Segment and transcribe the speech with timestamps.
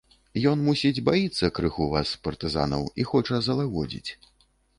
[0.51, 4.11] Ён, мусіць, баіцца крыху вас, партызанаў, і хоча залагодзіць.